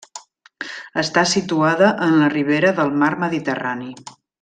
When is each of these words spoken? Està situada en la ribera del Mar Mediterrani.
Està 1.01 1.25
situada 1.33 1.91
en 2.07 2.19
la 2.23 2.33
ribera 2.39 2.75
del 2.83 2.93
Mar 3.05 3.15
Mediterrani. 3.27 3.97